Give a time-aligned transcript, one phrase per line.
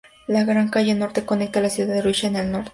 [0.25, 2.69] La Gran Calle Norte conecta la ciudad con Arusha en el norte.